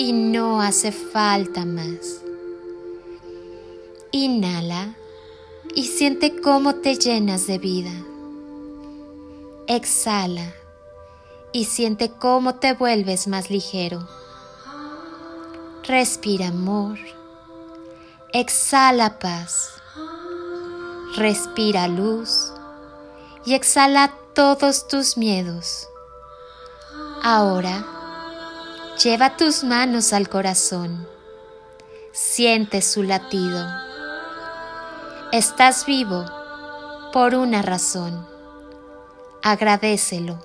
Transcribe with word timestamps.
y 0.00 0.14
no 0.14 0.62
hace 0.62 0.92
falta 0.92 1.66
más. 1.66 2.22
Inhala 4.12 4.94
y 5.74 5.84
siente 5.88 6.40
cómo 6.40 6.76
te 6.76 6.96
llenas 6.96 7.46
de 7.46 7.58
vida. 7.58 7.92
Exhala 9.66 10.54
y 11.52 11.66
siente 11.66 12.12
cómo 12.12 12.54
te 12.54 12.72
vuelves 12.72 13.28
más 13.28 13.50
ligero. 13.50 14.08
Respira 15.84 16.48
amor. 16.48 16.98
Exhala 18.32 19.18
paz. 19.18 19.68
Respira 21.18 21.88
luz 21.88 22.54
y 23.44 23.52
exhala 23.52 24.14
todos 24.32 24.88
tus 24.88 25.18
miedos. 25.18 25.86
Ahora, 27.22 27.99
lleva 29.02 29.36
tus 29.36 29.64
manos 29.64 30.12
al 30.12 30.28
corazón. 30.28 31.06
Siente 32.12 32.82
su 32.82 33.02
latido. 33.02 33.66
Estás 35.32 35.86
vivo 35.86 36.26
por 37.12 37.34
una 37.34 37.62
razón. 37.62 38.26
Agradecelo. 39.42 40.38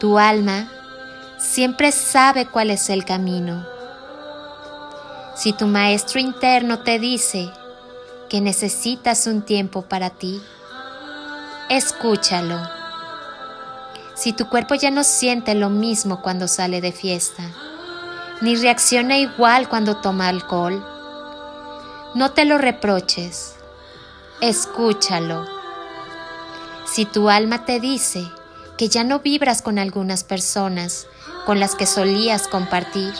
Tu 0.00 0.18
alma 0.18 0.68
siempre 1.38 1.92
sabe 1.92 2.46
cuál 2.46 2.70
es 2.70 2.90
el 2.90 3.04
camino. 3.04 3.64
Si 5.36 5.52
tu 5.52 5.66
maestro 5.66 6.18
interno 6.18 6.80
te 6.80 6.98
dice 6.98 7.50
que 8.28 8.40
necesitas 8.40 9.26
un 9.26 9.42
tiempo 9.42 9.82
para 9.82 10.10
ti, 10.10 10.42
escúchalo. 11.68 12.75
Si 14.16 14.32
tu 14.32 14.48
cuerpo 14.48 14.74
ya 14.74 14.90
no 14.90 15.04
siente 15.04 15.54
lo 15.54 15.68
mismo 15.68 16.22
cuando 16.22 16.48
sale 16.48 16.80
de 16.80 16.90
fiesta, 16.90 17.42
ni 18.40 18.56
reacciona 18.56 19.18
igual 19.18 19.68
cuando 19.68 19.98
toma 19.98 20.28
alcohol, 20.28 20.82
no 22.14 22.32
te 22.32 22.46
lo 22.46 22.56
reproches, 22.56 23.56
escúchalo. 24.40 25.44
Si 26.86 27.04
tu 27.04 27.28
alma 27.28 27.66
te 27.66 27.78
dice 27.78 28.26
que 28.78 28.88
ya 28.88 29.04
no 29.04 29.18
vibras 29.20 29.60
con 29.60 29.78
algunas 29.78 30.24
personas 30.24 31.06
con 31.44 31.60
las 31.60 31.74
que 31.74 31.84
solías 31.84 32.48
compartir, 32.48 33.12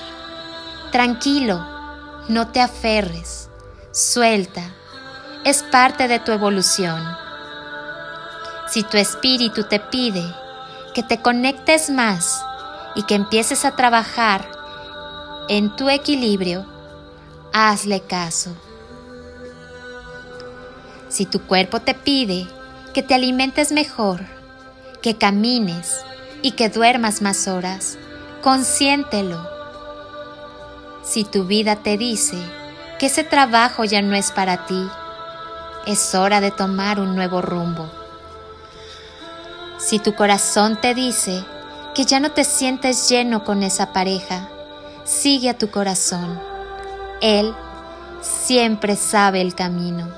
tranquilo, 0.93 1.63
no 2.29 2.49
te 2.49 2.63
aferres, 2.63 3.51
suelta, 3.93 4.63
es 5.45 5.63
parte 5.63 6.09
de 6.09 6.21
tu 6.21 6.33
evolución. 6.33 7.05
Si 8.67 8.83
tu 8.83 8.97
espíritu 8.97 9.65
te 9.65 9.79
pide 9.79 10.25
que 10.97 11.03
te 11.03 11.21
conectes 11.21 11.91
más 11.91 12.43
y 12.95 13.03
que 13.03 13.17
empieces 13.17 13.67
a 13.67 13.77
trabajar 13.77 14.51
en 15.51 15.77
tu 15.77 15.91
equilibrio, 15.91 16.65
hazle 17.53 18.01
caso. 18.01 18.57
Si 21.11 21.27
tu 21.27 21.43
cuerpo 21.43 21.81
te 21.81 21.93
pide 21.93 22.47
que 22.95 23.03
te 23.03 23.15
alimentes 23.15 23.73
mejor, 23.73 24.23
que 25.03 25.19
camines 25.19 26.01
y 26.41 26.53
que 26.53 26.71
duermas 26.71 27.21
más 27.21 27.47
horas, 27.47 27.99
consiéntelo. 28.43 29.47
Si 31.05 31.25
tu 31.25 31.45
vida 31.45 31.77
te 31.77 31.99
dice 31.99 32.39
que 32.99 33.07
ese 33.07 33.23
trabajo 33.23 33.85
ya 33.85 34.01
no 34.01 34.17
es 34.17 34.33
para 34.33 34.65
ti, 34.65 34.89
es 35.85 36.15
hora 36.15 36.41
de 36.41 36.53
tomar 36.53 37.01
un 37.01 37.15
nuevo 37.15 37.43
rumbo. 37.43 38.06
Si 39.79 39.99
tu 39.99 40.15
corazón 40.15 40.81
te 40.81 40.95
dice 40.95 41.45
que 41.95 42.05
ya 42.05 42.19
no 42.19 42.33
te 42.33 42.45
sientes 42.45 43.09
lleno 43.09 43.45
con 43.45 43.63
esa 43.63 43.93
pareja, 43.93 44.49
sigue 45.05 45.51
a 45.51 45.59
tu 45.59 45.71
corazón. 45.71 46.41
Él 47.21 47.55
siempre 48.23 48.97
sabe 48.97 49.41
el 49.41 49.55
camino. 49.55 50.09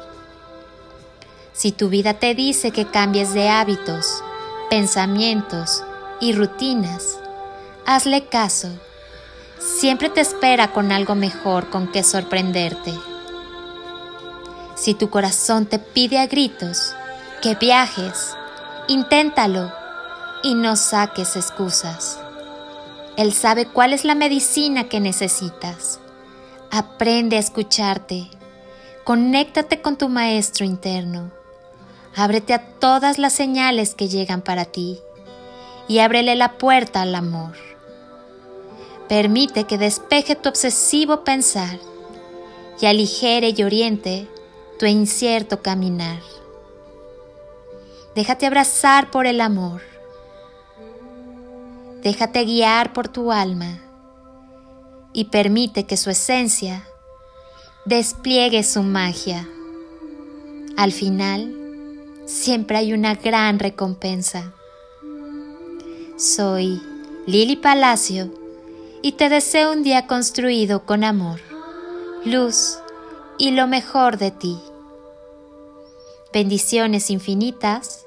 Si 1.52 1.72
tu 1.72 1.88
vida 1.88 2.14
te 2.14 2.36
dice 2.36 2.70
que 2.70 2.86
cambies 2.86 3.34
de 3.34 3.48
hábitos, 3.48 4.22
pensamientos 4.70 5.82
y 6.20 6.32
rutinas, 6.32 7.18
hazle 7.84 8.26
caso. 8.26 8.68
Siempre 9.58 10.08
te 10.08 10.20
espera 10.20 10.72
con 10.72 10.92
algo 10.92 11.16
mejor 11.16 11.68
con 11.68 11.90
que 11.90 12.04
sorprenderte. 12.04 12.94
Si 14.76 14.94
tu 14.94 15.10
corazón 15.10 15.66
te 15.66 15.80
pide 15.80 16.20
a 16.20 16.28
gritos 16.28 16.94
que 17.42 17.56
viajes, 17.56 18.37
inténtalo 18.88 19.70
y 20.42 20.54
no 20.54 20.74
saques 20.74 21.36
excusas. 21.36 22.18
Él 23.16 23.32
sabe 23.32 23.66
cuál 23.66 23.92
es 23.92 24.04
la 24.04 24.14
medicina 24.14 24.88
que 24.88 25.00
necesitas. 25.00 26.00
Aprende 26.70 27.36
a 27.36 27.40
escucharte. 27.40 28.28
Conéctate 29.04 29.80
con 29.82 29.96
tu 29.96 30.08
maestro 30.08 30.64
interno. 30.64 31.30
Ábrete 32.16 32.54
a 32.54 32.64
todas 32.78 33.18
las 33.18 33.32
señales 33.32 33.94
que 33.94 34.08
llegan 34.08 34.40
para 34.42 34.64
ti 34.64 34.98
y 35.86 35.98
ábrele 35.98 36.36
la 36.36 36.58
puerta 36.58 37.02
al 37.02 37.14
amor. 37.14 37.56
Permite 39.08 39.64
que 39.64 39.78
despeje 39.78 40.36
tu 40.36 40.48
obsesivo 40.48 41.24
pensar 41.24 41.78
y 42.80 42.86
aligere 42.86 43.54
y 43.56 43.62
oriente 43.62 44.28
tu 44.78 44.86
incierto 44.86 45.62
caminar. 45.62 46.20
Déjate 48.18 48.46
abrazar 48.46 49.12
por 49.12 49.28
el 49.28 49.40
amor. 49.40 49.80
Déjate 52.02 52.44
guiar 52.44 52.92
por 52.92 53.06
tu 53.06 53.30
alma 53.30 53.78
y 55.12 55.26
permite 55.26 55.84
que 55.84 55.96
su 55.96 56.10
esencia 56.10 56.84
despliegue 57.84 58.64
su 58.64 58.82
magia. 58.82 59.48
Al 60.76 60.90
final, 60.90 61.54
siempre 62.26 62.78
hay 62.78 62.92
una 62.92 63.14
gran 63.14 63.60
recompensa. 63.60 64.52
Soy 66.16 66.82
Lili 67.24 67.54
Palacio 67.54 68.32
y 69.00 69.12
te 69.12 69.28
deseo 69.28 69.70
un 69.70 69.84
día 69.84 70.08
construido 70.08 70.84
con 70.84 71.04
amor, 71.04 71.38
luz 72.24 72.80
y 73.38 73.52
lo 73.52 73.68
mejor 73.68 74.18
de 74.18 74.32
ti. 74.32 74.58
Bendiciones 76.32 77.10
infinitas 77.10 78.06